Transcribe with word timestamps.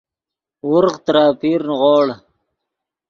ورغ 0.71 0.93
ترے 1.05 1.23
اپیر 1.31 1.59
نیغوڑ 1.67 2.05